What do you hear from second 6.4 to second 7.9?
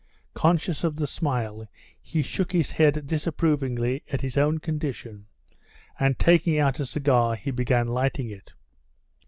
out a cigar, he began